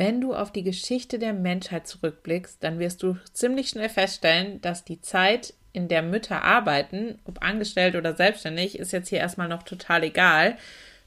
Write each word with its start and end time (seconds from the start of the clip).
Wenn 0.00 0.22
du 0.22 0.34
auf 0.34 0.50
die 0.50 0.62
Geschichte 0.62 1.18
der 1.18 1.34
Menschheit 1.34 1.86
zurückblickst, 1.86 2.64
dann 2.64 2.78
wirst 2.78 3.02
du 3.02 3.18
ziemlich 3.34 3.68
schnell 3.68 3.90
feststellen, 3.90 4.58
dass 4.62 4.82
die 4.82 5.02
Zeit, 5.02 5.52
in 5.74 5.88
der 5.88 6.00
Mütter 6.00 6.42
arbeiten, 6.42 7.18
ob 7.26 7.42
angestellt 7.42 7.94
oder 7.94 8.16
selbstständig, 8.16 8.78
ist 8.78 8.92
jetzt 8.92 9.10
hier 9.10 9.18
erstmal 9.18 9.48
noch 9.48 9.62
total 9.62 10.02
egal, 10.04 10.56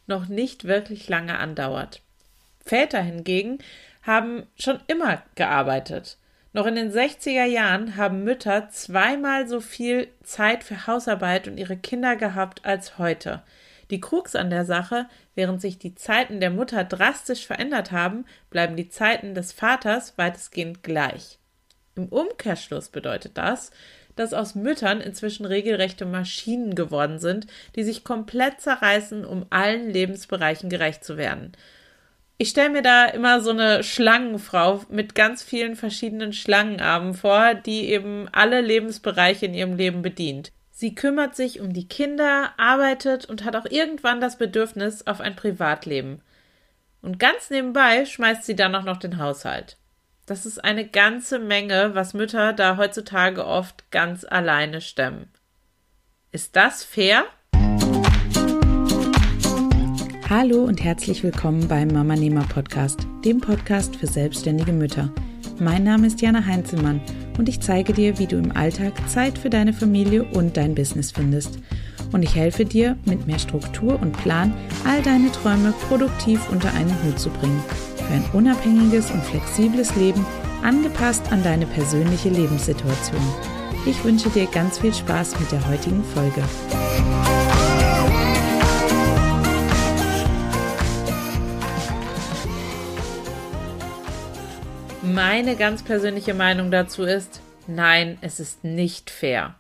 noch 0.06 0.28
nicht 0.28 0.66
wirklich 0.66 1.10
lange 1.10 1.40
andauert. 1.40 2.04
Väter 2.64 3.02
hingegen 3.02 3.58
haben 4.04 4.44
schon 4.60 4.80
immer 4.86 5.24
gearbeitet. 5.34 6.20
Noch 6.52 6.68
in 6.68 6.76
den 6.76 6.92
60er 6.92 7.46
Jahren 7.46 7.98
haben 7.98 8.24
Mütter 8.24 8.70
zweimal 8.70 9.48
so 9.48 9.60
viel 9.60 10.08
Zeit 10.22 10.64
für 10.64 10.86
Hausarbeit 10.86 11.48
und 11.48 11.58
ihre 11.58 11.78
Kinder 11.78 12.16
gehabt 12.16 12.64
als 12.64 13.00
heute. 13.00 13.42
Die 13.94 14.02
Krux 14.02 14.36
an 14.36 14.50
der 14.50 14.66
Sache, 14.66 15.06
während 15.36 15.62
sich 15.62 15.78
die 15.78 15.94
Zeiten 15.94 16.40
der 16.40 16.50
Mutter 16.50 16.84
drastisch 16.84 17.46
verändert 17.46 17.92
haben, 17.92 18.26
bleiben 18.50 18.76
die 18.76 18.90
Zeiten 18.90 19.36
des 19.36 19.52
Vaters 19.52 20.18
weitestgehend 20.18 20.82
gleich. 20.82 21.38
Im 21.96 22.08
Umkehrschluss 22.08 22.90
bedeutet 22.90 23.38
das, 23.38 23.70
dass 24.16 24.34
aus 24.34 24.56
Müttern 24.56 25.00
inzwischen 25.00 25.46
regelrechte 25.46 26.08
Maschinen 26.08 26.74
geworden 26.74 27.20
sind, 27.20 27.46
die 27.76 27.84
sich 27.84 28.04
komplett 28.04 28.62
zerreißen, 28.62 29.26
um 29.26 29.46
allen 29.52 29.92
Lebensbereichen 29.92 30.72
gerecht 30.72 31.04
zu 31.04 31.16
werden. 31.16 31.52
Ich 32.40 32.50
stelle 32.50 32.72
mir 32.72 32.82
da 32.82 33.06
immer 33.06 33.42
so 33.42 33.52
eine 33.52 33.84
Schlangenfrau 33.84 34.82
mit 34.90 35.14
ganz 35.14 35.44
vielen 35.44 35.76
verschiedenen 35.76 36.34
Schlangenarmen 36.34 37.14
vor, 37.14 37.54
die 37.54 37.90
eben 37.90 38.28
alle 38.32 38.62
Lebensbereiche 38.62 39.46
in 39.46 39.54
ihrem 39.54 39.76
Leben 39.76 40.02
bedient. 40.02 40.52
Sie 40.76 40.96
kümmert 40.96 41.36
sich 41.36 41.60
um 41.62 41.72
die 41.72 41.88
Kinder, 41.88 42.50
arbeitet 42.58 43.26
und 43.26 43.46
hat 43.46 43.56
auch 43.56 43.68
irgendwann 43.70 44.20
das 44.20 44.40
Bedürfnis 44.40 45.06
auf 45.06 45.22
ein 45.22 45.36
Privatleben. 45.36 46.22
Und 47.04 47.20
ganz 47.20 47.52
nebenbei 47.52 48.06
schmeißt 48.06 48.44
sie 48.44 48.56
dann 48.56 48.74
auch 48.74 48.84
noch 48.84 48.98
den 48.98 49.20
Haushalt. 49.20 49.78
Das 50.26 50.48
ist 50.48 50.64
eine 50.64 50.88
ganze 50.88 51.38
Menge, 51.38 51.92
was 51.94 52.16
Mütter 52.16 52.54
da 52.54 52.78
heutzutage 52.78 53.46
oft 53.46 53.92
ganz 53.92 54.26
alleine 54.28 54.82
stemmen. 54.82 55.30
Ist 56.32 56.56
das 56.56 56.84
fair? 56.84 57.26
Hallo 60.28 60.64
und 60.64 60.84
herzlich 60.84 61.22
willkommen 61.22 61.68
beim 61.68 61.90
Mama 61.90 62.16
Nehmer 62.16 62.48
Podcast, 62.48 63.06
dem 63.24 63.40
Podcast 63.42 63.96
für 63.96 64.08
selbstständige 64.08 64.74
Mütter. 64.74 65.14
Mein 65.60 65.84
Name 65.84 66.08
ist 66.08 66.22
Jana 66.22 66.46
Heinzelmann 66.46 67.00
und 67.38 67.48
ich 67.48 67.60
zeige 67.60 67.94
dir, 67.94 68.18
wie 68.18 68.28
du 68.28 68.38
im 68.38 68.56
Alltag 68.56 68.94
Zeit 69.08 69.38
für 69.38 69.50
deine 69.50 69.74
Familie 69.74 70.24
und 70.24 70.58
dein 70.58 70.76
Business 70.76 71.12
findest. 71.12 71.60
Und 72.12 72.24
ich 72.24 72.36
helfe 72.36 72.66
dir, 72.66 72.98
mit 73.06 73.28
mehr 73.28 73.40
Struktur 73.40 74.00
und 74.02 74.14
Plan 74.18 74.54
all 74.86 75.02
deine 75.02 75.32
Träume 75.32 75.74
produktiv 75.88 76.50
unter 76.52 76.74
einen 76.74 76.96
Hut 77.04 77.20
zu 77.20 77.30
bringen. 77.30 77.64
Für 77.98 78.14
ein 78.14 78.26
unabhängiges 78.34 79.12
und 79.12 79.24
flexibles 79.24 79.96
Leben, 79.96 80.26
angepasst 80.64 81.32
an 81.32 81.44
deine 81.44 81.66
persönliche 81.66 82.30
Lebenssituation. 82.30 83.22
Ich 83.86 84.04
wünsche 84.04 84.30
dir 84.30 84.48
ganz 84.48 84.80
viel 84.80 84.94
Spaß 84.94 85.40
mit 85.40 85.52
der 85.52 85.68
heutigen 85.68 86.04
Folge. 86.04 86.44
Meine 95.14 95.56
ganz 95.56 95.84
persönliche 95.84 96.34
Meinung 96.34 96.72
dazu 96.72 97.04
ist, 97.04 97.40
nein, 97.68 98.18
es 98.22 98.40
ist 98.40 98.64
nicht 98.64 99.12
fair. 99.12 99.54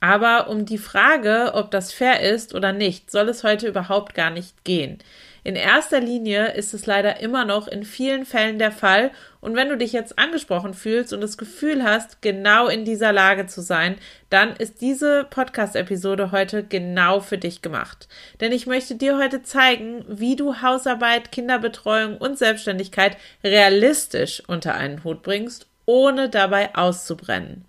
Aber 0.00 0.48
um 0.48 0.64
die 0.64 0.78
Frage, 0.78 1.50
ob 1.52 1.70
das 1.70 1.92
fair 1.92 2.20
ist 2.20 2.54
oder 2.54 2.72
nicht, 2.72 3.10
soll 3.10 3.28
es 3.28 3.44
heute 3.44 3.68
überhaupt 3.68 4.14
gar 4.14 4.30
nicht 4.30 4.64
gehen. 4.64 4.96
In 5.44 5.56
erster 5.56 6.00
Linie 6.00 6.52
ist 6.52 6.74
es 6.74 6.86
leider 6.86 7.20
immer 7.20 7.44
noch 7.44 7.68
in 7.68 7.84
vielen 7.84 8.24
Fällen 8.24 8.58
der 8.58 8.72
Fall 8.72 9.10
und 9.40 9.54
wenn 9.54 9.68
du 9.68 9.76
dich 9.76 9.92
jetzt 9.92 10.18
angesprochen 10.18 10.74
fühlst 10.74 11.12
und 11.12 11.20
das 11.20 11.38
Gefühl 11.38 11.84
hast, 11.84 12.22
genau 12.22 12.66
in 12.66 12.84
dieser 12.84 13.12
Lage 13.12 13.46
zu 13.46 13.60
sein, 13.60 13.96
dann 14.30 14.56
ist 14.56 14.80
diese 14.80 15.24
Podcast-Episode 15.30 16.32
heute 16.32 16.64
genau 16.64 17.20
für 17.20 17.38
dich 17.38 17.62
gemacht. 17.62 18.08
Denn 18.40 18.50
ich 18.50 18.66
möchte 18.66 18.96
dir 18.96 19.16
heute 19.16 19.42
zeigen, 19.42 20.04
wie 20.08 20.34
du 20.34 20.60
Hausarbeit, 20.60 21.30
Kinderbetreuung 21.30 22.18
und 22.18 22.36
Selbstständigkeit 22.36 23.16
realistisch 23.44 24.42
unter 24.48 24.74
einen 24.74 25.04
Hut 25.04 25.22
bringst, 25.22 25.66
ohne 25.86 26.28
dabei 26.28 26.74
auszubrennen. 26.74 27.64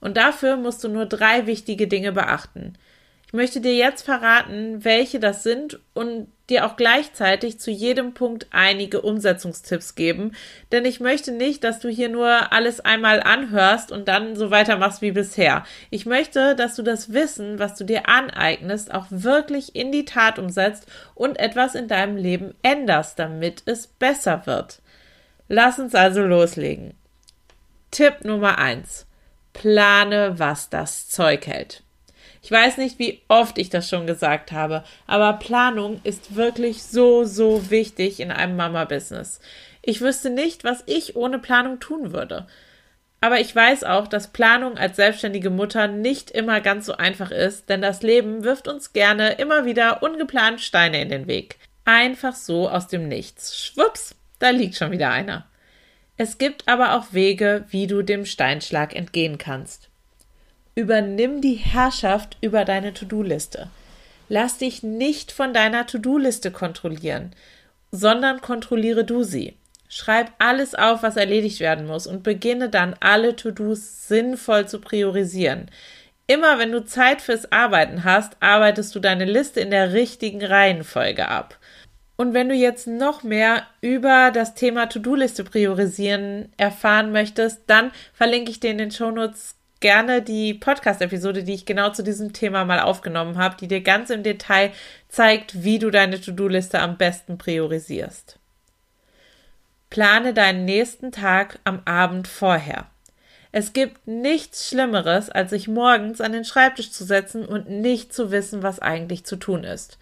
Und 0.00 0.18
dafür 0.18 0.56
musst 0.56 0.84
du 0.84 0.88
nur 0.88 1.06
drei 1.06 1.46
wichtige 1.46 1.88
Dinge 1.88 2.12
beachten. 2.12 2.74
Ich 3.36 3.38
möchte 3.38 3.60
dir 3.60 3.74
jetzt 3.74 4.00
verraten, 4.00 4.82
welche 4.82 5.20
das 5.20 5.42
sind 5.42 5.78
und 5.92 6.28
dir 6.48 6.64
auch 6.64 6.76
gleichzeitig 6.76 7.60
zu 7.60 7.70
jedem 7.70 8.14
Punkt 8.14 8.46
einige 8.50 9.02
Umsetzungstipps 9.02 9.94
geben, 9.94 10.32
denn 10.72 10.86
ich 10.86 11.00
möchte 11.00 11.32
nicht, 11.32 11.62
dass 11.62 11.78
du 11.78 11.90
hier 11.90 12.08
nur 12.08 12.50
alles 12.54 12.80
einmal 12.80 13.22
anhörst 13.22 13.92
und 13.92 14.08
dann 14.08 14.36
so 14.36 14.50
weitermachst 14.50 15.02
wie 15.02 15.10
bisher. 15.10 15.66
Ich 15.90 16.06
möchte, 16.06 16.56
dass 16.56 16.76
du 16.76 16.82
das 16.82 17.12
Wissen, 17.12 17.58
was 17.58 17.74
du 17.74 17.84
dir 17.84 18.08
aneignest, 18.08 18.94
auch 18.94 19.04
wirklich 19.10 19.76
in 19.76 19.92
die 19.92 20.06
Tat 20.06 20.38
umsetzt 20.38 20.86
und 21.14 21.38
etwas 21.38 21.74
in 21.74 21.88
deinem 21.88 22.16
Leben 22.16 22.54
änderst, 22.62 23.18
damit 23.18 23.64
es 23.66 23.86
besser 23.86 24.46
wird. 24.46 24.80
Lass 25.46 25.78
uns 25.78 25.94
also 25.94 26.22
loslegen. 26.22 26.94
Tipp 27.90 28.24
Nummer 28.24 28.56
eins: 28.56 29.06
Plane, 29.52 30.38
was 30.38 30.70
das 30.70 31.10
Zeug 31.10 31.46
hält. 31.46 31.82
Ich 32.46 32.52
weiß 32.52 32.76
nicht, 32.76 33.00
wie 33.00 33.22
oft 33.26 33.58
ich 33.58 33.70
das 33.70 33.88
schon 33.88 34.06
gesagt 34.06 34.52
habe, 34.52 34.84
aber 35.08 35.32
Planung 35.32 36.00
ist 36.04 36.36
wirklich 36.36 36.84
so, 36.84 37.24
so 37.24 37.72
wichtig 37.72 38.20
in 38.20 38.30
einem 38.30 38.54
Mama-Business. 38.54 39.40
Ich 39.82 40.00
wüsste 40.00 40.30
nicht, 40.30 40.62
was 40.62 40.84
ich 40.86 41.16
ohne 41.16 41.40
Planung 41.40 41.80
tun 41.80 42.12
würde. 42.12 42.46
Aber 43.20 43.40
ich 43.40 43.52
weiß 43.52 43.82
auch, 43.82 44.06
dass 44.06 44.28
Planung 44.32 44.78
als 44.78 44.94
selbstständige 44.94 45.50
Mutter 45.50 45.88
nicht 45.88 46.30
immer 46.30 46.60
ganz 46.60 46.86
so 46.86 46.96
einfach 46.96 47.32
ist, 47.32 47.68
denn 47.68 47.82
das 47.82 48.02
Leben 48.02 48.44
wirft 48.44 48.68
uns 48.68 48.92
gerne 48.92 49.32
immer 49.32 49.64
wieder 49.64 50.04
ungeplant 50.04 50.60
Steine 50.60 51.02
in 51.02 51.08
den 51.08 51.26
Weg. 51.26 51.56
Einfach 51.84 52.36
so 52.36 52.70
aus 52.70 52.86
dem 52.86 53.08
Nichts. 53.08 53.60
Schwupps, 53.60 54.14
da 54.38 54.50
liegt 54.50 54.76
schon 54.76 54.92
wieder 54.92 55.10
einer. 55.10 55.46
Es 56.16 56.38
gibt 56.38 56.68
aber 56.68 56.94
auch 56.94 57.06
Wege, 57.10 57.64
wie 57.70 57.88
du 57.88 58.02
dem 58.02 58.24
Steinschlag 58.24 58.94
entgehen 58.94 59.36
kannst. 59.36 59.90
Übernimm 60.78 61.40
die 61.40 61.54
Herrschaft 61.54 62.36
über 62.42 62.66
deine 62.66 62.92
To-Do-Liste. 62.92 63.68
Lass 64.28 64.58
dich 64.58 64.82
nicht 64.82 65.32
von 65.32 65.54
deiner 65.54 65.86
To-Do-Liste 65.86 66.50
kontrollieren, 66.50 67.34
sondern 67.92 68.42
kontrolliere 68.42 69.02
du 69.02 69.22
sie. 69.22 69.56
Schreib 69.88 70.32
alles 70.38 70.74
auf, 70.74 71.02
was 71.02 71.16
erledigt 71.16 71.60
werden 71.60 71.86
muss 71.86 72.06
und 72.06 72.22
beginne 72.22 72.68
dann 72.68 72.94
alle 73.00 73.36
To-Dos 73.36 74.06
sinnvoll 74.06 74.68
zu 74.68 74.78
priorisieren. 74.78 75.70
Immer 76.26 76.58
wenn 76.58 76.72
du 76.72 76.84
Zeit 76.84 77.22
fürs 77.22 77.50
Arbeiten 77.50 78.04
hast, 78.04 78.36
arbeitest 78.40 78.94
du 78.94 79.00
deine 79.00 79.24
Liste 79.24 79.60
in 79.60 79.70
der 79.70 79.94
richtigen 79.94 80.44
Reihenfolge 80.44 81.28
ab. 81.28 81.58
Und 82.16 82.34
wenn 82.34 82.50
du 82.50 82.54
jetzt 82.54 82.86
noch 82.86 83.22
mehr 83.22 83.62
über 83.80 84.30
das 84.30 84.54
Thema 84.54 84.90
To-Do-Liste 84.90 85.42
priorisieren 85.44 86.52
erfahren 86.58 87.12
möchtest, 87.12 87.62
dann 87.66 87.92
verlinke 88.12 88.50
ich 88.50 88.60
dir 88.60 88.72
in 88.72 88.78
den 88.78 88.90
Shownotes 88.90 89.56
gerne 89.86 90.20
die 90.20 90.52
Podcast-Episode, 90.52 91.44
die 91.44 91.54
ich 91.54 91.64
genau 91.64 91.90
zu 91.90 92.02
diesem 92.02 92.32
Thema 92.32 92.64
mal 92.64 92.80
aufgenommen 92.80 93.38
habe, 93.38 93.54
die 93.56 93.68
dir 93.68 93.82
ganz 93.82 94.10
im 94.10 94.24
Detail 94.24 94.72
zeigt, 95.08 95.62
wie 95.62 95.78
du 95.78 95.92
deine 95.92 96.20
To-Do-Liste 96.20 96.80
am 96.80 96.96
besten 96.96 97.38
priorisierst. 97.38 98.36
Plane 99.88 100.34
deinen 100.34 100.64
nächsten 100.64 101.12
Tag 101.12 101.60
am 101.62 101.82
Abend 101.84 102.26
vorher. 102.26 102.86
Es 103.52 103.74
gibt 103.74 104.08
nichts 104.08 104.68
Schlimmeres, 104.68 105.30
als 105.30 105.50
sich 105.50 105.68
morgens 105.68 106.20
an 106.20 106.32
den 106.32 106.44
Schreibtisch 106.44 106.90
zu 106.90 107.04
setzen 107.04 107.44
und 107.44 107.70
nicht 107.70 108.12
zu 108.12 108.32
wissen, 108.32 108.64
was 108.64 108.80
eigentlich 108.80 109.24
zu 109.24 109.36
tun 109.36 109.62
ist. 109.62 109.98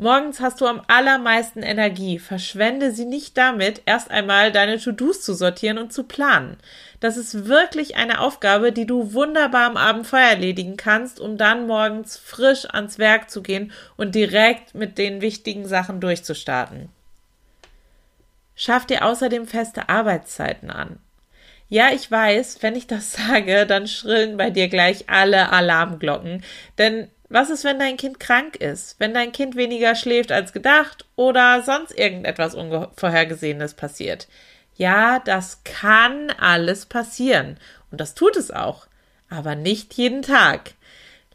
Morgens 0.00 0.40
hast 0.40 0.62
du 0.62 0.66
am 0.66 0.80
allermeisten 0.86 1.62
Energie. 1.62 2.18
Verschwende 2.18 2.90
sie 2.90 3.04
nicht 3.04 3.36
damit, 3.36 3.82
erst 3.84 4.10
einmal 4.10 4.50
deine 4.50 4.78
To-Dos 4.78 5.20
zu 5.20 5.34
sortieren 5.34 5.76
und 5.76 5.92
zu 5.92 6.04
planen. 6.04 6.56
Das 7.00 7.18
ist 7.18 7.44
wirklich 7.44 7.96
eine 7.96 8.22
Aufgabe, 8.22 8.72
die 8.72 8.86
du 8.86 9.12
wunderbar 9.12 9.66
am 9.66 9.76
Abend 9.76 10.06
vorher 10.06 10.30
erledigen 10.30 10.78
kannst, 10.78 11.20
um 11.20 11.36
dann 11.36 11.66
morgens 11.66 12.16
frisch 12.16 12.64
ans 12.72 12.98
Werk 12.98 13.28
zu 13.28 13.42
gehen 13.42 13.72
und 13.98 14.14
direkt 14.14 14.74
mit 14.74 14.96
den 14.96 15.20
wichtigen 15.20 15.68
Sachen 15.68 16.00
durchzustarten. 16.00 16.88
Schaff 18.56 18.86
dir 18.86 19.04
außerdem 19.04 19.46
feste 19.46 19.90
Arbeitszeiten 19.90 20.70
an. 20.70 20.98
Ja, 21.68 21.90
ich 21.92 22.10
weiß, 22.10 22.62
wenn 22.62 22.74
ich 22.74 22.86
das 22.86 23.12
sage, 23.28 23.66
dann 23.66 23.86
schrillen 23.86 24.38
bei 24.38 24.48
dir 24.48 24.68
gleich 24.68 25.10
alle 25.10 25.52
Alarmglocken, 25.52 26.42
denn 26.78 27.10
was 27.30 27.48
ist, 27.48 27.64
wenn 27.64 27.78
dein 27.78 27.96
Kind 27.96 28.20
krank 28.20 28.56
ist, 28.56 28.96
wenn 28.98 29.14
dein 29.14 29.32
Kind 29.32 29.54
weniger 29.56 29.94
schläft 29.94 30.32
als 30.32 30.52
gedacht 30.52 31.06
oder 31.16 31.62
sonst 31.62 31.96
irgendetwas 31.96 32.54
Unvorhergesehenes 32.54 33.74
passiert? 33.74 34.28
Ja, 34.76 35.20
das 35.20 35.62
kann 35.64 36.30
alles 36.38 36.86
passieren 36.86 37.56
und 37.90 38.00
das 38.00 38.14
tut 38.14 38.36
es 38.36 38.50
auch, 38.50 38.88
aber 39.28 39.54
nicht 39.54 39.94
jeden 39.94 40.22
Tag. 40.22 40.72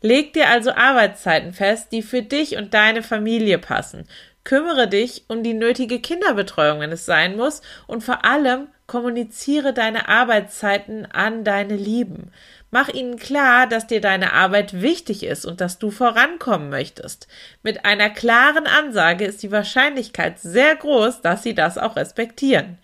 Leg 0.02 0.34
dir 0.34 0.50
also 0.50 0.72
Arbeitszeiten 0.72 1.54
fest, 1.54 1.92
die 1.92 2.02
für 2.02 2.22
dich 2.22 2.58
und 2.58 2.74
deine 2.74 3.02
Familie 3.02 3.58
passen. 3.58 4.08
Kümmere 4.46 4.88
dich 4.88 5.26
um 5.28 5.44
die 5.44 5.56
nötige 5.56 6.00
Kinderbetreuung, 6.00 6.80
wenn 6.80 6.92
es 6.92 7.06
sein 7.06 7.36
muss, 7.36 7.62
und 7.88 8.04
vor 8.04 8.24
allem 8.24 8.68
kommuniziere 8.88 9.74
deine 9.74 10.08
Arbeitszeiten 10.08 11.08
an 11.08 11.44
deine 11.44 11.76
Lieben. 11.76 12.32
Mach 12.70 12.88
ihnen 12.90 13.18
klar, 13.18 13.68
dass 13.68 13.88
dir 13.88 14.02
deine 14.02 14.34
Arbeit 14.34 14.82
wichtig 14.82 15.24
ist 15.24 15.46
und 15.46 15.62
dass 15.62 15.80
du 15.80 15.90
vorankommen 15.90 16.70
möchtest. 16.70 17.28
Mit 17.64 17.86
einer 17.86 18.12
klaren 18.12 18.68
Ansage 18.68 19.26
ist 19.26 19.42
die 19.42 19.52
Wahrscheinlichkeit 19.52 20.40
sehr 20.40 20.76
groß, 20.76 21.22
dass 21.22 21.42
sie 21.42 21.56
das 21.56 21.78
auch 21.80 21.96
respektieren. 21.96 22.78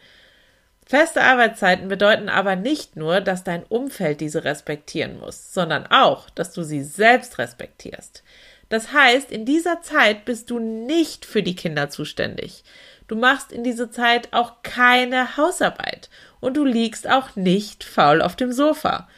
Feste 0.87 1.21
Arbeitszeiten 1.21 1.87
bedeuten 1.87 2.27
aber 2.27 2.55
nicht 2.55 2.95
nur, 2.95 3.21
dass 3.21 3.43
dein 3.43 3.63
Umfeld 3.63 4.19
diese 4.19 4.43
respektieren 4.43 5.19
muss, 5.19 5.53
sondern 5.53 5.85
auch, 5.87 6.29
dass 6.31 6.51
du 6.53 6.63
sie 6.63 6.83
selbst 6.83 7.37
respektierst. 7.37 8.23
Das 8.71 8.93
heißt, 8.93 9.31
in 9.31 9.43
dieser 9.43 9.81
Zeit 9.81 10.23
bist 10.23 10.49
du 10.49 10.57
nicht 10.57 11.25
für 11.25 11.43
die 11.43 11.57
Kinder 11.57 11.89
zuständig. 11.89 12.63
Du 13.09 13.17
machst 13.17 13.51
in 13.51 13.65
dieser 13.65 13.91
Zeit 13.91 14.29
auch 14.31 14.63
keine 14.63 15.35
Hausarbeit 15.35 16.09
und 16.39 16.55
du 16.55 16.63
liegst 16.63 17.09
auch 17.09 17.35
nicht 17.35 17.83
faul 17.83 18.21
auf 18.21 18.37
dem 18.37 18.53
Sofa. 18.53 19.09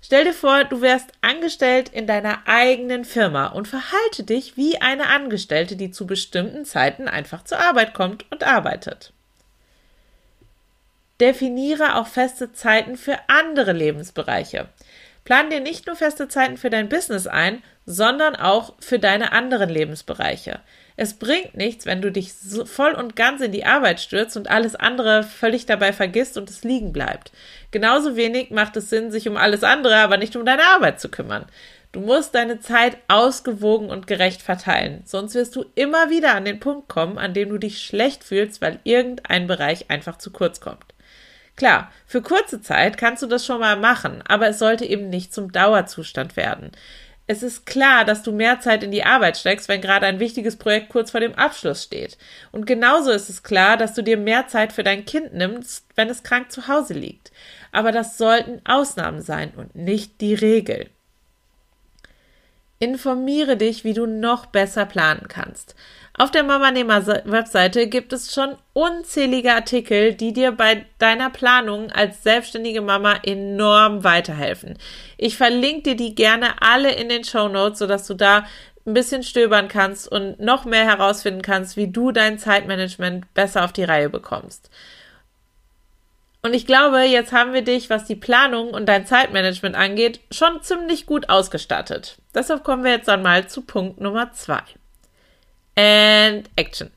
Stell 0.00 0.26
dir 0.26 0.32
vor, 0.32 0.62
du 0.62 0.80
wärst 0.80 1.10
angestellt 1.22 1.88
in 1.88 2.06
deiner 2.06 2.46
eigenen 2.46 3.04
Firma 3.04 3.48
und 3.48 3.66
verhalte 3.66 4.22
dich 4.22 4.56
wie 4.56 4.80
eine 4.80 5.08
Angestellte, 5.08 5.74
die 5.74 5.90
zu 5.90 6.06
bestimmten 6.06 6.64
Zeiten 6.64 7.08
einfach 7.08 7.42
zur 7.42 7.58
Arbeit 7.58 7.94
kommt 7.94 8.30
und 8.30 8.44
arbeitet. 8.44 9.12
Definiere 11.18 11.96
auch 11.96 12.06
feste 12.06 12.52
Zeiten 12.52 12.96
für 12.96 13.18
andere 13.26 13.72
Lebensbereiche. 13.72 14.68
Plan 15.30 15.48
dir 15.48 15.60
nicht 15.60 15.86
nur 15.86 15.94
feste 15.94 16.26
Zeiten 16.26 16.56
für 16.56 16.70
dein 16.70 16.88
Business 16.88 17.28
ein, 17.28 17.62
sondern 17.86 18.34
auch 18.34 18.74
für 18.80 18.98
deine 18.98 19.30
anderen 19.30 19.70
Lebensbereiche. 19.70 20.58
Es 20.96 21.20
bringt 21.20 21.56
nichts, 21.56 21.86
wenn 21.86 22.02
du 22.02 22.10
dich 22.10 22.34
so 22.34 22.64
voll 22.64 22.94
und 22.94 23.14
ganz 23.14 23.40
in 23.40 23.52
die 23.52 23.64
Arbeit 23.64 24.00
stürzt 24.00 24.36
und 24.36 24.50
alles 24.50 24.74
andere 24.74 25.22
völlig 25.22 25.66
dabei 25.66 25.92
vergisst 25.92 26.36
und 26.36 26.50
es 26.50 26.64
liegen 26.64 26.92
bleibt. 26.92 27.30
Genauso 27.70 28.16
wenig 28.16 28.50
macht 28.50 28.76
es 28.76 28.90
Sinn, 28.90 29.12
sich 29.12 29.28
um 29.28 29.36
alles 29.36 29.62
andere, 29.62 29.98
aber 29.98 30.16
nicht 30.16 30.34
um 30.34 30.44
deine 30.44 30.64
Arbeit 30.64 30.98
zu 30.98 31.08
kümmern. 31.08 31.46
Du 31.92 32.00
musst 32.00 32.34
deine 32.34 32.58
Zeit 32.58 32.96
ausgewogen 33.06 33.88
und 33.88 34.08
gerecht 34.08 34.42
verteilen, 34.42 35.04
sonst 35.04 35.36
wirst 35.36 35.54
du 35.54 35.64
immer 35.76 36.10
wieder 36.10 36.34
an 36.34 36.44
den 36.44 36.58
Punkt 36.58 36.88
kommen, 36.88 37.18
an 37.18 37.34
dem 37.34 37.50
du 37.50 37.58
dich 37.58 37.80
schlecht 37.82 38.24
fühlst, 38.24 38.60
weil 38.60 38.80
irgendein 38.82 39.46
Bereich 39.46 39.92
einfach 39.92 40.18
zu 40.18 40.32
kurz 40.32 40.60
kommt. 40.60 40.86
Klar, 41.60 41.92
für 42.06 42.22
kurze 42.22 42.62
Zeit 42.62 42.96
kannst 42.96 43.22
du 43.22 43.26
das 43.26 43.44
schon 43.44 43.60
mal 43.60 43.76
machen, 43.76 44.22
aber 44.26 44.48
es 44.48 44.58
sollte 44.58 44.86
eben 44.86 45.10
nicht 45.10 45.34
zum 45.34 45.52
Dauerzustand 45.52 46.34
werden. 46.38 46.70
Es 47.26 47.42
ist 47.42 47.66
klar, 47.66 48.06
dass 48.06 48.22
du 48.22 48.32
mehr 48.32 48.60
Zeit 48.60 48.82
in 48.82 48.90
die 48.90 49.04
Arbeit 49.04 49.36
steckst, 49.36 49.68
wenn 49.68 49.82
gerade 49.82 50.06
ein 50.06 50.20
wichtiges 50.20 50.56
Projekt 50.56 50.88
kurz 50.88 51.10
vor 51.10 51.20
dem 51.20 51.34
Abschluss 51.34 51.82
steht. 51.82 52.16
Und 52.50 52.64
genauso 52.64 53.10
ist 53.10 53.28
es 53.28 53.42
klar, 53.42 53.76
dass 53.76 53.92
du 53.92 54.02
dir 54.02 54.16
mehr 54.16 54.46
Zeit 54.48 54.72
für 54.72 54.84
dein 54.84 55.04
Kind 55.04 55.34
nimmst, 55.34 55.84
wenn 55.96 56.08
es 56.08 56.22
krank 56.22 56.50
zu 56.50 56.66
Hause 56.66 56.94
liegt. 56.94 57.30
Aber 57.72 57.92
das 57.92 58.16
sollten 58.16 58.62
Ausnahmen 58.64 59.20
sein 59.20 59.52
und 59.54 59.74
nicht 59.74 60.22
die 60.22 60.32
Regel. 60.32 60.88
Informiere 62.82 63.58
dich, 63.58 63.84
wie 63.84 63.92
du 63.92 64.06
noch 64.06 64.46
besser 64.46 64.86
planen 64.86 65.28
kannst. 65.28 65.74
Auf 66.16 66.30
der 66.30 66.44
Mama 66.44 66.70
Nehmer 66.70 67.06
Webseite 67.06 67.88
gibt 67.88 68.14
es 68.14 68.32
schon 68.32 68.56
unzählige 68.72 69.52
Artikel, 69.52 70.14
die 70.14 70.32
dir 70.32 70.52
bei 70.52 70.86
deiner 70.98 71.28
Planung 71.28 71.92
als 71.92 72.22
selbstständige 72.22 72.80
Mama 72.80 73.18
enorm 73.22 74.02
weiterhelfen. 74.02 74.78
Ich 75.18 75.36
verlinke 75.36 75.90
dir 75.90 75.96
die 75.96 76.14
gerne 76.14 76.62
alle 76.62 76.92
in 76.92 77.10
den 77.10 77.22
Show 77.22 77.48
Notes, 77.48 77.80
sodass 77.80 78.06
du 78.06 78.14
da 78.14 78.46
ein 78.86 78.94
bisschen 78.94 79.22
stöbern 79.22 79.68
kannst 79.68 80.10
und 80.10 80.40
noch 80.40 80.64
mehr 80.64 80.86
herausfinden 80.86 81.42
kannst, 81.42 81.76
wie 81.76 81.88
du 81.88 82.12
dein 82.12 82.38
Zeitmanagement 82.38 83.32
besser 83.34 83.62
auf 83.62 83.74
die 83.74 83.84
Reihe 83.84 84.08
bekommst. 84.08 84.70
Und 86.42 86.54
ich 86.54 86.66
glaube, 86.66 87.02
jetzt 87.02 87.32
haben 87.32 87.52
wir 87.52 87.62
dich, 87.62 87.90
was 87.90 88.06
die 88.06 88.16
Planung 88.16 88.70
und 88.70 88.86
dein 88.86 89.06
Zeitmanagement 89.06 89.76
angeht, 89.76 90.20
schon 90.30 90.62
ziemlich 90.62 91.04
gut 91.04 91.28
ausgestattet. 91.28 92.16
Deshalb 92.34 92.64
kommen 92.64 92.82
wir 92.84 92.92
jetzt 92.92 93.08
dann 93.08 93.22
mal 93.22 93.46
zu 93.48 93.60
Punkt 93.62 94.00
Nummer 94.00 94.32
zwei 94.32 94.62
and 95.76 96.48
Action. 96.56 96.90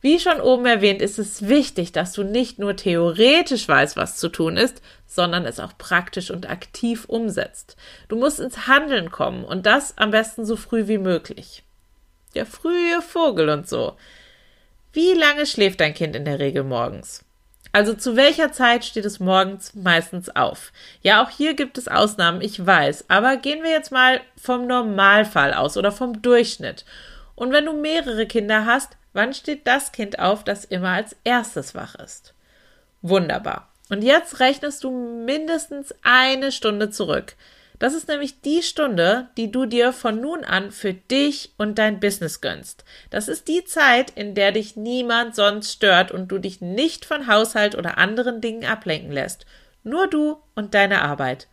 Wie 0.00 0.20
schon 0.20 0.40
oben 0.40 0.66
erwähnt, 0.66 1.00
ist 1.00 1.18
es 1.18 1.48
wichtig, 1.48 1.92
dass 1.92 2.12
du 2.12 2.24
nicht 2.24 2.58
nur 2.58 2.76
theoretisch 2.76 3.66
weißt, 3.66 3.96
was 3.96 4.18
zu 4.18 4.28
tun 4.28 4.58
ist, 4.58 4.82
sondern 5.06 5.46
es 5.46 5.60
auch 5.60 5.78
praktisch 5.78 6.30
und 6.30 6.48
aktiv 6.48 7.06
umsetzt. 7.06 7.76
Du 8.08 8.16
musst 8.16 8.38
ins 8.38 8.66
Handeln 8.66 9.10
kommen 9.10 9.44
und 9.44 9.64
das 9.64 9.96
am 9.96 10.10
besten 10.10 10.44
so 10.44 10.56
früh 10.56 10.88
wie 10.88 10.98
möglich. 10.98 11.62
Der 12.34 12.44
frühe 12.44 13.00
Vogel 13.00 13.48
und 13.48 13.66
so. 13.66 13.96
Wie 14.92 15.14
lange 15.14 15.46
schläft 15.46 15.80
dein 15.80 15.94
Kind 15.94 16.14
in 16.14 16.26
der 16.26 16.38
Regel 16.38 16.64
morgens? 16.64 17.23
Also 17.74 17.92
zu 17.92 18.14
welcher 18.14 18.52
Zeit 18.52 18.84
steht 18.84 19.04
es 19.04 19.18
morgens 19.18 19.74
meistens 19.74 20.36
auf? 20.36 20.70
Ja, 21.02 21.24
auch 21.24 21.28
hier 21.28 21.54
gibt 21.54 21.76
es 21.76 21.88
Ausnahmen, 21.88 22.40
ich 22.40 22.64
weiß, 22.64 23.06
aber 23.08 23.36
gehen 23.36 23.64
wir 23.64 23.70
jetzt 23.72 23.90
mal 23.90 24.20
vom 24.40 24.68
Normalfall 24.68 25.52
aus 25.52 25.76
oder 25.76 25.90
vom 25.90 26.22
Durchschnitt. 26.22 26.84
Und 27.34 27.50
wenn 27.50 27.64
du 27.64 27.72
mehrere 27.72 28.26
Kinder 28.26 28.64
hast, 28.64 28.96
wann 29.12 29.34
steht 29.34 29.66
das 29.66 29.90
Kind 29.90 30.20
auf, 30.20 30.44
das 30.44 30.64
immer 30.64 30.90
als 30.90 31.16
erstes 31.24 31.74
wach 31.74 31.96
ist? 31.96 32.32
Wunderbar. 33.02 33.68
Und 33.90 34.04
jetzt 34.04 34.38
rechnest 34.38 34.84
du 34.84 34.92
mindestens 34.92 35.92
eine 36.04 36.52
Stunde 36.52 36.90
zurück. 36.90 37.34
Das 37.78 37.94
ist 37.94 38.08
nämlich 38.08 38.40
die 38.40 38.62
Stunde, 38.62 39.28
die 39.36 39.50
du 39.50 39.66
dir 39.66 39.92
von 39.92 40.20
nun 40.20 40.44
an 40.44 40.70
für 40.70 40.94
dich 40.94 41.52
und 41.58 41.78
dein 41.78 41.98
Business 41.98 42.40
gönnst. 42.40 42.84
Das 43.10 43.28
ist 43.28 43.48
die 43.48 43.64
Zeit, 43.64 44.10
in 44.10 44.34
der 44.34 44.52
dich 44.52 44.76
niemand 44.76 45.34
sonst 45.34 45.72
stört 45.72 46.12
und 46.12 46.28
du 46.28 46.38
dich 46.38 46.60
nicht 46.60 47.04
von 47.04 47.26
Haushalt 47.26 47.74
oder 47.76 47.98
anderen 47.98 48.40
Dingen 48.40 48.64
ablenken 48.64 49.10
lässt. 49.10 49.44
Nur 49.82 50.06
du 50.06 50.38
und 50.54 50.74
deine 50.74 51.02
Arbeit. 51.02 51.48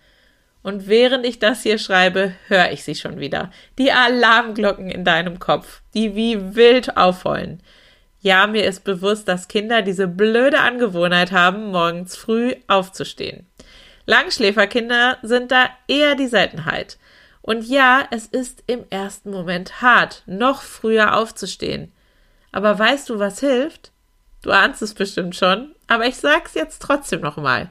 Und 0.63 0.87
während 0.87 1.25
ich 1.25 1.39
das 1.39 1.63
hier 1.63 1.79
schreibe, 1.79 2.33
höre 2.47 2.71
ich 2.71 2.83
sie 2.83 2.95
schon 2.95 3.19
wieder. 3.19 3.51
Die 3.79 3.91
Alarmglocken 3.91 4.89
in 4.89 5.03
deinem 5.03 5.39
Kopf, 5.39 5.81
die 5.95 6.15
wie 6.15 6.55
wild 6.55 6.97
aufheulen. 6.97 7.63
Ja, 8.19 8.45
mir 8.45 8.65
ist 8.65 8.83
bewusst, 8.83 9.27
dass 9.27 9.47
Kinder 9.47 9.81
diese 9.81 10.07
blöde 10.07 10.59
Angewohnheit 10.59 11.31
haben, 11.31 11.71
morgens 11.71 12.15
früh 12.15 12.53
aufzustehen. 12.67 13.47
Langschläferkinder 14.05 15.17
sind 15.21 15.51
da 15.51 15.69
eher 15.87 16.15
die 16.15 16.27
Seltenheit. 16.27 16.97
Und 17.41 17.67
ja, 17.67 18.07
es 18.11 18.27
ist 18.27 18.63
im 18.67 18.85
ersten 18.89 19.31
Moment 19.31 19.81
hart, 19.81 20.23
noch 20.25 20.61
früher 20.61 21.17
aufzustehen. 21.17 21.91
Aber 22.51 22.77
weißt 22.77 23.09
du, 23.09 23.19
was 23.19 23.39
hilft? 23.39 23.91
Du 24.41 24.51
ahnst 24.51 24.81
es 24.81 24.93
bestimmt 24.93 25.35
schon, 25.35 25.75
aber 25.87 26.05
ich 26.05 26.17
sag's 26.17 26.53
jetzt 26.53 26.81
trotzdem 26.81 27.21
nochmal. 27.21 27.69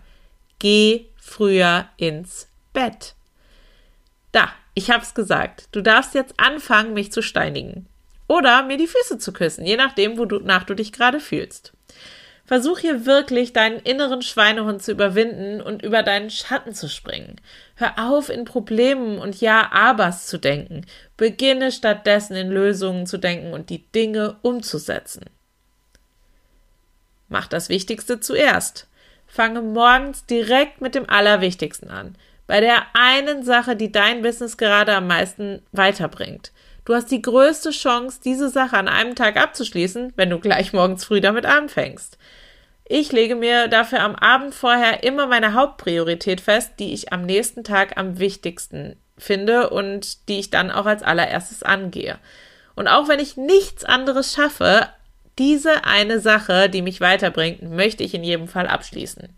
Geh 0.59 1.07
früher 1.17 1.87
ins 1.97 2.49
Bett. 2.73 3.15
Da, 4.33 4.51
ich 4.75 4.91
hab's 4.91 5.15
gesagt. 5.15 5.69
Du 5.73 5.83
darfst 5.83 6.15
jetzt 6.15 6.35
anfangen, 6.39 6.95
mich 6.95 7.13
zu 7.13 7.23
steinigen. 7.23 7.87
Oder 8.29 8.63
mir 8.63 8.77
die 8.77 8.87
Füße 8.87 9.19
zu 9.19 9.33
küssen, 9.33 9.67
je 9.67 9.77
nachdem, 9.77 10.17
wonach 10.17 10.63
du 10.63 10.75
dich 10.75 10.93
gerade 10.93 11.19
fühlst. 11.19 11.73
Versuch 12.51 12.81
hier 12.81 13.07
wirklich 13.07 13.53
deinen 13.53 13.79
inneren 13.79 14.23
Schweinehund 14.23 14.83
zu 14.83 14.91
überwinden 14.91 15.61
und 15.61 15.85
über 15.85 16.03
deinen 16.03 16.31
Schatten 16.31 16.75
zu 16.75 16.89
springen. 16.89 17.37
Hör 17.77 17.97
auf, 17.97 18.29
in 18.29 18.45
Problemen 18.45 19.21
und 19.21 19.41
Ja-Abers 19.41 20.27
zu 20.27 20.37
denken. 20.37 20.85
Beginne 21.17 21.71
stattdessen 21.71 22.35
in 22.35 22.51
Lösungen 22.51 23.07
zu 23.07 23.19
denken 23.19 23.53
und 23.53 23.71
die 23.71 23.87
Dinge 23.93 24.35
umzusetzen. 24.43 25.27
Mach 27.29 27.47
das 27.47 27.69
Wichtigste 27.69 28.19
zuerst. 28.19 28.89
Fange 29.29 29.63
morgens 29.63 30.27
direkt 30.27 30.81
mit 30.81 30.97
dem 30.97 31.09
Allerwichtigsten 31.09 31.89
an 31.89 32.17
bei 32.49 32.61
der 32.61 32.83
einen 32.95 33.45
Sache, 33.45 33.77
die 33.77 33.93
dein 33.93 34.23
Business 34.23 34.57
gerade 34.57 34.97
am 34.97 35.07
meisten 35.07 35.63
weiterbringt. 35.71 36.51
Du 36.85 36.95
hast 36.95 37.11
die 37.11 37.23
größte 37.23 37.71
Chance, 37.71 38.21
diese 38.25 38.49
Sache 38.49 38.77
an 38.77 38.89
einem 38.89 39.15
Tag 39.15 39.37
abzuschließen, 39.37 40.13
wenn 40.17 40.31
du 40.31 40.39
gleich 40.39 40.73
morgens 40.73 41.05
früh 41.05 41.21
damit 41.21 41.47
anfängst. 41.47 42.19
Ich 42.85 43.13
lege 43.13 43.37
mir 43.37 43.69
dafür 43.69 44.01
am 44.01 44.17
Abend 44.17 44.55
vorher 44.55 45.05
immer 45.05 45.27
meine 45.27 45.55
Hauptpriorität 45.55 46.41
fest, 46.41 46.73
die 46.79 46.93
ich 46.93 47.13
am 47.13 47.25
nächsten 47.25 47.63
Tag 47.63 47.97
am 47.97 48.19
wichtigsten 48.19 48.97
finde 49.17 49.71
und 49.71 50.29
die 50.29 50.41
ich 50.41 50.51
dann 50.51 50.71
auch 50.71 50.87
als 50.87 51.03
allererstes 51.03 51.63
angehe. 51.63 52.19
Und 52.75 52.89
auch 52.89 53.09
wenn 53.09 53.21
ich 53.21 53.37
nichts 53.37 53.85
anderes 53.85 54.33
schaffe, 54.33 54.89
diese 55.39 55.85
eine 55.85 56.19
Sache, 56.19 56.69
die 56.69 56.83
mich 56.83 57.01
weiterbringt, 57.01 57.63
möchte 57.63 58.03
ich 58.03 58.15
in 58.15 58.25
jedem 58.25 58.49
Fall 58.49 58.67
abschließen. 58.67 59.29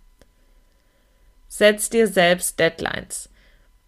Setz 1.48 1.90
dir 1.90 2.08
selbst 2.08 2.58
Deadlines. 2.58 3.28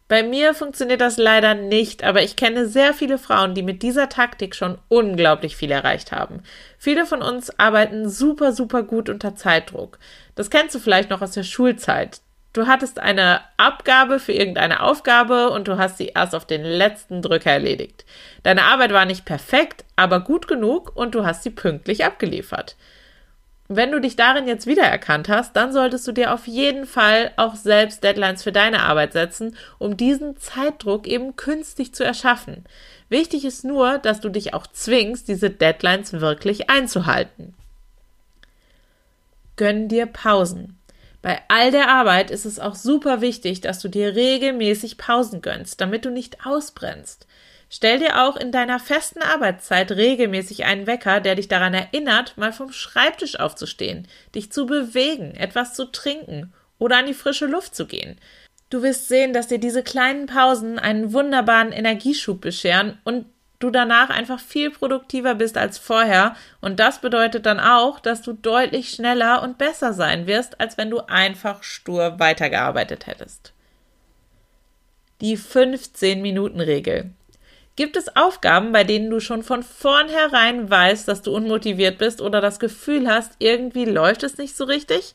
Bei 0.07 0.23
mir 0.23 0.53
funktioniert 0.53 1.01
das 1.01 1.17
leider 1.17 1.55
nicht, 1.55 2.05
aber 2.05 2.23
ich 2.23 2.37
kenne 2.37 2.67
sehr 2.67 2.93
viele 2.93 3.17
Frauen, 3.17 3.55
die 3.55 3.63
mit 3.63 3.83
dieser 3.83 4.11
Taktik 4.11 4.55
schon 4.55 4.77
unglaublich 4.89 5.57
viel 5.57 5.71
erreicht 5.71 6.13
haben. 6.13 6.43
Viele 6.79 7.07
von 7.07 7.23
uns 7.23 7.59
arbeiten 7.59 8.11
super, 8.11 8.53
super 8.53 8.83
gut 8.83 9.09
unter 9.09 9.35
Zeitdruck. 9.35 9.99
Das 10.35 10.51
kennst 10.51 10.75
du 10.75 10.79
vielleicht 10.79 11.09
noch 11.09 11.23
aus 11.23 11.33
der 11.33 11.43
Schulzeit. 11.43 12.21
du 12.53 12.67
hattest 12.69 13.01
eine 13.01 13.41
Abgabe 13.57 14.21
für 14.21 14.33
irgendeine 14.33 14.81
Aufgabe 14.81 15.51
und 15.51 15.67
du 15.67 15.77
hast 15.79 15.97
sie 15.99 16.13
erst 16.15 16.35
auf 16.37 16.47
den 16.47 16.63
letzten 16.63 17.21
Drücker 17.21 17.51
erledigt. 17.51 18.05
Deine 18.45 18.65
Arbeit 18.65 18.93
war 18.93 19.07
nicht 19.07 19.25
perfekt, 19.25 19.85
aber 19.97 20.21
gut 20.21 20.47
genug 20.47 20.95
und 20.95 21.15
du 21.17 21.25
hast 21.25 21.43
sie 21.43 21.51
pünktlich 21.51 22.05
abgeliefert. 22.05 22.77
Wenn 23.76 23.90
du 23.90 24.00
dich 24.00 24.14
darin 24.14 24.47
jetzt 24.47 24.66
wiedererkannt 24.66 25.28
hast, 25.28 25.57
dann 25.57 25.73
solltest 25.73 26.07
du 26.07 26.12
dir 26.12 26.33
auf 26.33 26.47
jeden 26.47 26.87
Fall 26.87 27.33
auch 27.37 27.57
selbst 27.57 28.04
Deadlines 28.04 28.45
für 28.45 28.52
deine 28.52 28.83
Arbeit 28.83 29.12
setzen, 29.12 29.57
um 29.78 29.97
diesen 29.97 30.37
Zeitdruck 30.37 31.09
eben 31.09 31.35
künstlich 31.35 31.93
zu 31.93 32.04
erschaffen. 32.04 32.64
Wichtig 33.09 33.45
ist 33.45 33.64
nur, 33.64 33.99
dass 33.99 34.21
du 34.21 34.28
dich 34.28 34.54
auch 34.54 34.69
zwingst, 34.69 35.26
diese 35.26 35.50
Deadlines 35.50 36.12
wirklich 36.12 36.71
einzuhalten. 36.71 37.54
Gönn 39.57 39.88
dir 39.88 40.07
Pausen. 40.07 40.78
Bei 41.21 41.40
all 41.49 41.71
der 41.71 41.88
Arbeit 41.88 42.31
ist 42.31 42.45
es 42.45 42.61
auch 42.61 42.75
super 42.75 43.23
wichtig, 43.23 43.61
dass 43.61 43.81
du 43.81 43.88
dir 43.88 44.14
regelmäßig 44.14 44.99
Pausen 44.99 45.43
gönnst, 45.43 45.81
damit 45.81 46.04
du 46.04 46.11
nicht 46.11 46.47
ausbrennst. 46.47 47.26
Stell 47.76 47.99
dir 47.99 48.23
auch 48.23 48.37
in 48.37 48.52
deiner 48.52 48.78
festen 48.78 49.21
Arbeitszeit 49.21 49.90
regelmäßig 49.90 50.64
einen 50.64 50.87
Wecker, 50.87 51.19
der 51.19 51.35
dich 51.35 51.49
daran 51.49 51.75
erinnert, 51.75 52.38
mal 52.38 52.52
vom 52.52 52.71
Schreibtisch 52.71 53.40
aufzustehen, 53.40 54.07
dich 54.33 54.52
zu 54.52 54.66
bewegen, 54.66 55.35
etwas 55.35 55.75
zu 55.75 55.87
trinken 55.87 56.52
oder 56.78 56.99
an 56.99 57.07
die 57.07 57.14
frische 57.14 57.47
Luft 57.47 57.75
zu 57.75 57.87
gehen. 57.87 58.16
Du 58.71 58.85
wirst 58.85 59.09
sehen, 59.09 59.33
dass 59.33 59.49
dir 59.49 59.59
diese 59.59 59.83
kleinen 59.83 60.26
Pausen 60.26 60.78
einen 60.78 61.12
wunderbaren 61.12 61.73
Energieschub 61.73 62.40
bescheren 62.40 63.00
und 63.02 63.26
du 63.59 63.73
danach 63.73 64.09
einfach 64.09 64.38
viel 64.38 64.71
produktiver 64.71 65.35
bist 65.35 65.59
als 65.59 65.76
vorher. 65.76 66.37
Und 66.61 66.78
das 66.78 67.00
bedeutet 67.00 67.45
dann 67.45 67.59
auch, 67.59 67.99
dass 67.99 68.23
du 68.23 68.35
deutlich 68.35 68.90
schneller 68.90 69.43
und 69.43 69.59
besser 69.59 69.93
sein 69.93 70.28
wirst, 70.28 70.61
als 70.61 70.78
wenn 70.78 70.90
du 70.90 71.00
einfach 71.09 71.64
stur 71.64 72.21
weitergearbeitet 72.21 73.09
hättest. 73.09 73.52
Die 75.21 75.37
15-Minuten-Regel. 75.37 77.11
Gibt 77.76 77.97
es 77.97 78.14
Aufgaben, 78.14 78.71
bei 78.71 78.85
denen 78.85 79.11
du 79.11 79.19
schon 79.19 79.43
von 79.43 79.64
vornherein 79.64 80.71
weißt, 80.71 81.09
dass 81.09 81.23
du 81.23 81.35
unmotiviert 81.35 81.99
bist 81.99 82.21
oder 82.21 82.40
das 82.40 82.61
Gefühl 82.61 83.09
hast, 83.09 83.33
irgendwie 83.40 83.85
läuft 83.85 84.23
es 84.23 84.38
nicht 84.38 84.57
so 84.57 84.64
richtig? 84.64 85.14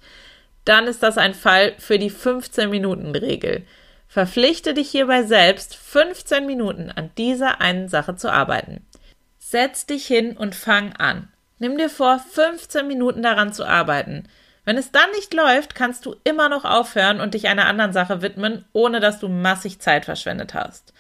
Dann 0.66 0.86
ist 0.86 1.02
das 1.02 1.18
ein 1.18 1.34
Fall 1.34 1.74
für 1.78 1.98
die 1.98 2.12
15-Minuten-Regel. 2.12 3.64
Verpflichte 4.10 4.74
dich 4.74 4.90
hierbei 4.90 5.24
selbst, 5.24 5.76
15 5.76 6.46
Minuten 6.46 6.92
an 6.92 7.12
dieser 7.18 7.62
einen 7.62 7.88
Sache 7.88 8.18
zu 8.18 8.30
arbeiten. 8.30 8.86
Setz 9.38 9.86
dich 9.86 10.06
hin 10.06 10.36
und 10.36 10.54
fang 10.54 10.94
an. 10.98 11.30
Nimm 11.60 11.78
dir 11.78 11.90
vor, 11.90 12.20
15 12.20 12.88
Minuten 12.88 13.22
daran 13.24 13.54
zu 13.54 13.66
arbeiten. 13.66 14.28
Wenn 14.66 14.78
es 14.78 14.92
dann 14.92 15.10
nicht 15.16 15.34
läuft, 15.34 15.76
kannst 15.76 16.06
du 16.06 16.16
immer 16.24 16.50
noch 16.50 16.66
aufhören 16.66 17.22
und 17.22 17.34
dich 17.34 17.48
einer 17.48 17.68
anderen 17.68 17.94
Sache 17.94 18.22
widmen, 18.22 18.66
ohne 18.74 19.00
dass 19.00 19.20
du 19.20 19.30
massig 19.30 19.80
Zeit 19.80 20.06
verschwendet 20.06 20.54
hast. 20.54 20.94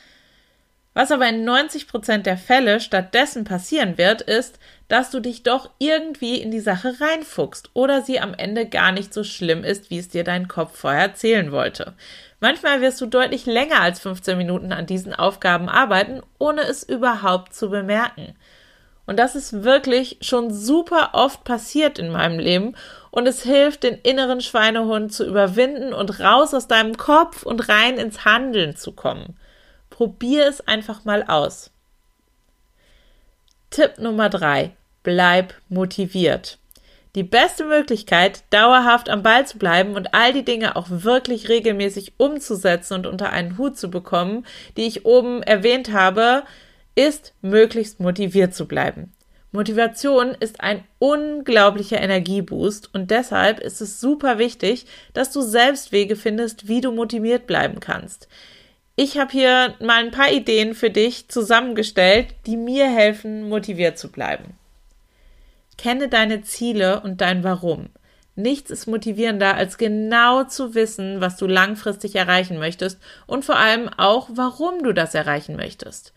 Was 0.94 1.12
aber 1.12 1.30
in 1.30 1.46
90 1.46 1.88
Prozent 1.88 2.26
der 2.26 2.38
Fälle 2.38 2.80
stattdessen 2.80 3.44
passieren 3.44 3.98
wird, 3.98 4.22
ist, 4.22 4.60
dass 4.88 5.12
du 5.12 5.20
dich 5.20 5.44
doch 5.44 5.70
irgendwie 5.78 6.42
in 6.42 6.50
die 6.50 6.60
Sache 6.60 6.96
reinfuchst 7.00 7.70
oder 7.74 8.02
sie 8.02 8.20
am 8.20 8.34
Ende 8.34 8.66
gar 8.66 8.92
nicht 8.92 9.14
so 9.14 9.24
schlimm 9.24 9.64
ist, 9.64 9.92
wie 9.92 10.00
es 10.00 10.10
dir 10.10 10.24
dein 10.24 10.48
Kopf 10.48 10.78
vorher 10.80 11.02
erzählen 11.02 11.52
wollte. 11.52 11.94
Manchmal 12.40 12.82
wirst 12.82 13.00
du 13.02 13.06
deutlich 13.06 13.46
länger 13.46 13.82
als 13.82 14.00
15 14.00 14.38
Minuten 14.38 14.72
an 14.72 14.88
diesen 14.88 15.14
Aufgaben 15.14 15.70
arbeiten, 15.70 16.22
ohne 16.40 16.62
es 16.62 16.84
überhaupt 16.84 17.54
zu 17.54 17.70
bemerken. 17.70 18.36
Und 19.06 19.18
das 19.18 19.36
ist 19.36 19.64
wirklich 19.64 20.18
schon 20.22 20.54
super 20.54 21.12
oft 21.14 21.44
passiert 21.44 22.00
in 22.00 22.12
meinem 22.12 22.40
Leben 22.40 22.76
und 23.12 23.28
es 23.28 23.44
hilft, 23.44 23.84
den 23.84 23.96
inneren 23.96 24.42
Schweinehund 24.42 25.14
zu 25.14 25.26
überwinden 25.26 25.94
und 25.94 26.20
raus 26.20 26.54
aus 26.54 26.68
deinem 26.68 26.98
Kopf 26.98 27.44
und 27.44 27.70
rein 27.70 27.98
ins 27.98 28.24
Handeln 28.26 28.76
zu 28.76 28.92
kommen. 28.92 29.36
Probier 30.00 30.48
es 30.48 30.66
einfach 30.66 31.04
mal 31.04 31.24
aus. 31.24 31.72
Tipp 33.70 33.98
Nummer 34.00 34.30
drei: 34.30 34.72
Bleib 35.04 35.54
motiviert. 35.68 36.58
Die 37.16 37.24
beste 37.24 37.66
Möglichkeit, 37.66 38.44
dauerhaft 38.50 39.10
am 39.10 39.24
Ball 39.24 39.46
zu 39.46 39.58
bleiben 39.58 39.96
und 39.96 40.14
all 40.14 40.32
die 40.32 40.46
Dinge 40.46 40.78
auch 40.78 40.86
wirklich 40.90 41.50
regelmäßig 41.50 42.14
umzusetzen 42.16 42.94
und 42.94 43.08
unter 43.08 43.32
einen 43.32 43.58
Hut 43.58 43.78
zu 43.78 43.90
bekommen, 43.90 44.46
die 44.78 44.88
ich 44.88 45.06
oben 45.06 45.44
erwähnt 45.44 45.92
habe, 45.92 46.44
ist, 46.96 47.34
möglichst 47.42 48.00
motiviert 48.00 48.56
zu 48.56 48.70
bleiben. 48.70 49.12
Motivation 49.52 50.30
ist 50.30 50.62
ein 50.62 50.86
unglaublicher 51.00 52.00
Energieboost 52.00 52.94
und 52.94 53.12
deshalb 53.12 53.60
ist 53.60 53.82
es 53.82 54.00
super 54.00 54.38
wichtig, 54.38 54.86
dass 55.12 55.30
du 55.34 55.42
selbst 55.42 55.92
Wege 55.92 56.16
findest, 56.16 56.70
wie 56.70 56.80
du 56.80 56.94
motiviert 56.94 57.48
bleiben 57.48 57.82
kannst. 57.82 58.30
Ich 59.02 59.18
habe 59.18 59.32
hier 59.32 59.76
mal 59.80 60.04
ein 60.04 60.12
paar 60.12 60.30
Ideen 60.30 60.74
für 60.74 60.90
dich 60.90 61.30
zusammengestellt, 61.30 62.36
die 62.46 62.58
mir 62.58 62.92
helfen, 62.92 63.48
motiviert 63.48 63.98
zu 63.98 64.12
bleiben. 64.12 64.58
Kenne 65.78 66.10
deine 66.10 66.42
Ziele 66.42 67.00
und 67.00 67.22
dein 67.22 67.46
Warum. 67.46 67.92
Nichts 68.36 68.70
ist 68.70 68.88
motivierender, 68.88 69.56
als 69.56 69.78
genau 69.78 70.44
zu 70.44 70.76
wissen, 70.76 71.22
was 71.22 71.38
du 71.38 71.48
langfristig 71.48 72.18
erreichen 72.18 72.60
möchtest 72.60 73.00
und 73.26 73.46
vor 73.46 73.56
allem 73.56 73.88
auch, 73.88 74.32
warum 74.34 74.84
du 74.84 74.92
das 74.92 75.16
erreichen 75.16 75.56
möchtest. 75.56 76.12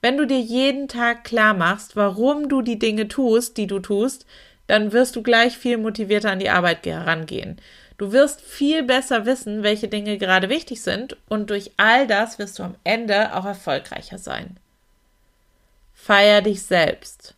Wenn 0.00 0.16
du 0.16 0.26
dir 0.26 0.40
jeden 0.40 0.88
Tag 0.88 1.22
klar 1.22 1.54
machst, 1.54 1.94
warum 1.94 2.48
du 2.48 2.62
die 2.62 2.80
Dinge 2.80 3.06
tust, 3.06 3.58
die 3.58 3.68
du 3.68 3.78
tust, 3.78 4.26
dann 4.66 4.92
wirst 4.92 5.14
du 5.14 5.22
gleich 5.22 5.56
viel 5.56 5.78
motivierter 5.78 6.32
an 6.32 6.40
die 6.40 6.50
Arbeit 6.50 6.84
herangehen. 6.84 7.60
Du 7.96 8.12
wirst 8.12 8.40
viel 8.40 8.82
besser 8.82 9.24
wissen, 9.24 9.62
welche 9.62 9.88
Dinge 9.88 10.18
gerade 10.18 10.48
wichtig 10.48 10.82
sind 10.82 11.16
und 11.28 11.50
durch 11.50 11.70
all 11.76 12.06
das 12.06 12.38
wirst 12.38 12.58
du 12.58 12.64
am 12.64 12.74
Ende 12.82 13.34
auch 13.34 13.44
erfolgreicher 13.44 14.18
sein. 14.18 14.56
Feier 15.92 16.42
dich 16.42 16.62
selbst. 16.62 17.34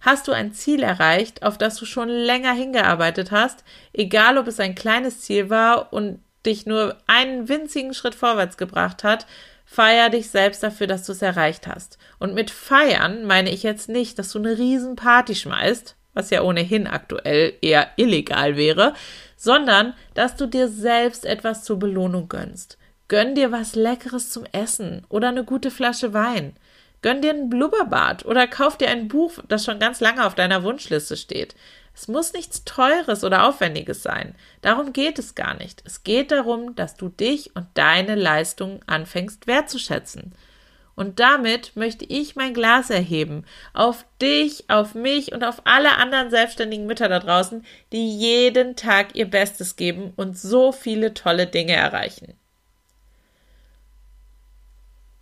Hast 0.00 0.28
du 0.28 0.32
ein 0.32 0.52
Ziel 0.52 0.84
erreicht, 0.84 1.42
auf 1.42 1.58
das 1.58 1.76
du 1.76 1.84
schon 1.84 2.08
länger 2.08 2.52
hingearbeitet 2.52 3.32
hast, 3.32 3.64
egal 3.92 4.38
ob 4.38 4.46
es 4.46 4.60
ein 4.60 4.76
kleines 4.76 5.22
Ziel 5.22 5.50
war 5.50 5.92
und 5.92 6.20
dich 6.46 6.64
nur 6.64 6.96
einen 7.08 7.48
winzigen 7.48 7.92
Schritt 7.92 8.14
vorwärts 8.14 8.56
gebracht 8.56 9.02
hat, 9.02 9.26
feier 9.64 10.10
dich 10.10 10.30
selbst 10.30 10.62
dafür, 10.62 10.86
dass 10.86 11.04
du 11.04 11.12
es 11.12 11.22
erreicht 11.22 11.66
hast. 11.66 11.98
Und 12.20 12.34
mit 12.34 12.50
feiern 12.50 13.24
meine 13.24 13.50
ich 13.50 13.64
jetzt 13.64 13.88
nicht, 13.88 14.18
dass 14.20 14.30
du 14.30 14.38
eine 14.38 14.56
Riesenparty 14.56 15.34
schmeißt, 15.34 15.96
was 16.14 16.30
ja 16.30 16.42
ohnehin 16.42 16.86
aktuell 16.86 17.54
eher 17.60 17.90
illegal 17.96 18.56
wäre, 18.56 18.94
sondern 19.36 19.94
dass 20.14 20.36
du 20.36 20.46
dir 20.46 20.68
selbst 20.68 21.24
etwas 21.24 21.62
zur 21.62 21.78
Belohnung 21.78 22.28
gönnst. 22.28 22.78
Gönn 23.08 23.34
dir 23.34 23.52
was 23.52 23.76
Leckeres 23.76 24.30
zum 24.30 24.44
Essen 24.52 25.06
oder 25.08 25.28
eine 25.28 25.44
gute 25.44 25.70
Flasche 25.70 26.12
Wein. 26.12 26.56
Gönn 27.02 27.22
dir 27.22 27.30
ein 27.30 27.48
Blubberbad 27.48 28.24
oder 28.24 28.48
kauf 28.48 28.76
dir 28.76 28.88
ein 28.88 29.06
Buch, 29.06 29.34
das 29.46 29.64
schon 29.64 29.78
ganz 29.78 30.00
lange 30.00 30.26
auf 30.26 30.34
deiner 30.34 30.64
Wunschliste 30.64 31.16
steht. 31.16 31.54
Es 31.94 32.08
muss 32.08 32.32
nichts 32.32 32.64
Teures 32.64 33.22
oder 33.24 33.48
Aufwendiges 33.48 34.02
sein. 34.02 34.34
Darum 34.60 34.92
geht 34.92 35.18
es 35.18 35.34
gar 35.34 35.54
nicht. 35.54 35.82
Es 35.86 36.02
geht 36.02 36.30
darum, 36.30 36.74
dass 36.74 36.96
du 36.96 37.08
dich 37.08 37.54
und 37.54 37.66
deine 37.74 38.16
Leistung 38.16 38.80
anfängst 38.86 39.46
wertzuschätzen. 39.46 40.32
Und 40.96 41.20
damit 41.20 41.76
möchte 41.76 42.06
ich 42.06 42.36
mein 42.36 42.54
Glas 42.54 42.88
erheben 42.88 43.44
auf 43.74 44.06
dich, 44.20 44.64
auf 44.68 44.94
mich 44.94 45.32
und 45.32 45.44
auf 45.44 45.60
alle 45.64 45.98
anderen 45.98 46.30
selbstständigen 46.30 46.86
Mütter 46.86 47.10
da 47.10 47.20
draußen, 47.20 47.64
die 47.92 48.18
jeden 48.18 48.76
Tag 48.76 49.14
ihr 49.14 49.30
Bestes 49.30 49.76
geben 49.76 50.14
und 50.16 50.38
so 50.38 50.72
viele 50.72 51.12
tolle 51.12 51.46
Dinge 51.46 51.74
erreichen. 51.74 52.34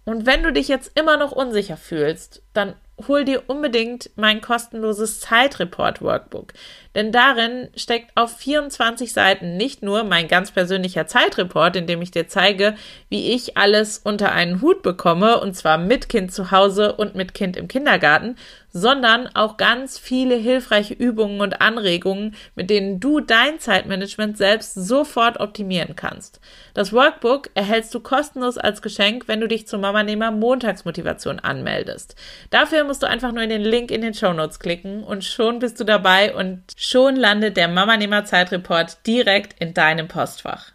Und 0.05 0.27
wenn 0.27 0.45
du 0.45 0.53
dich 0.53 0.69
jetzt 0.69 0.93
immer 0.99 1.17
noch 1.17 1.33
unsicher 1.33 1.77
fühlst, 1.77 2.44
dann 2.55 2.75
hol 3.09 3.25
dir 3.25 3.43
unbedingt 3.49 4.11
mein 4.17 4.41
kostenloses 4.41 5.21
Zeitreport-Workbook. 5.21 6.53
Denn 6.95 7.11
darin 7.11 7.69
steckt 7.75 8.17
auf 8.17 8.37
24 8.37 9.13
Seiten 9.13 9.57
nicht 9.57 9.83
nur 9.83 10.05
mein 10.05 10.29
ganz 10.29 10.53
persönlicher 10.53 11.09
Zeitreport, 11.09 11.75
in 11.75 11.89
dem 11.89 12.01
ich 12.03 12.13
dir 12.13 12.29
zeige, 12.29 12.77
wie 13.09 13.33
ich 13.33 13.57
alles 13.57 13.99
unter 13.99 14.31
einen 14.31 14.61
Hut 14.61 14.83
bekomme, 14.83 15.41
und 15.41 15.55
zwar 15.55 15.77
mit 15.77 16.09
Kind 16.09 16.33
zu 16.33 16.53
Hause 16.53 16.95
und 16.95 17.17
mit 17.17 17.35
Kind 17.35 17.57
im 17.57 17.67
Kindergarten, 17.67 18.37
sondern 18.73 19.29
auch 19.35 19.57
ganz 19.57 19.99
viele 19.99 20.35
hilfreiche 20.35 20.95
Übungen 20.95 21.41
und 21.41 21.61
Anregungen, 21.61 22.35
mit 22.57 22.71
denen 22.71 22.99
du 22.99 23.21
dein 23.21 23.61
Zeitmanagement 23.61 24.37
selbst 24.37 24.75
sofort 24.75 25.39
optimieren 25.39 25.95
kannst. 25.95 26.41
Das 26.75 26.93
Workbook 26.93 27.51
erhältst 27.55 27.95
du 27.95 28.01
kostenlos 28.01 28.59
als 28.59 28.83
Geschenk, 28.83 29.29
wenn 29.29 29.41
du 29.41 29.47
dich 29.47 29.69
zur 29.69 29.79
Mamanehmer 29.79 30.33
Montagsmotivation 30.33 31.39
anmeldest. 31.39 32.17
Dafür 32.51 32.85
musst 32.85 33.03
du 33.03 33.09
einfach 33.09 33.33
nur 33.33 33.43
in 33.43 33.51
den 33.51 33.63
Link 33.63 33.91
in 33.91 34.03
den 34.03 34.15
Show 34.15 34.33
Notes 34.33 34.59
klicken 34.59 35.03
und 35.05 35.25
schon 35.25 35.59
bist 35.59 35.81
du 35.81 35.85
dabei 35.85 36.35
und 36.35 36.63
schon 36.77 37.17
landet 37.17 37.57
der 37.57 37.69
Mamanehmer 37.69 38.25
Zeitreport 38.25 39.07
direkt 39.07 39.61
in 39.61 39.75
deinem 39.75 40.09
Postfach. 40.09 40.73